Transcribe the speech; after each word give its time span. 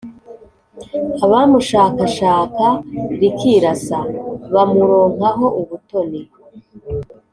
abamushakashaka 1.25 2.65
rikirasa, 3.19 3.99
bamuronkaho 4.53 5.45
ubutoni. 5.61 6.21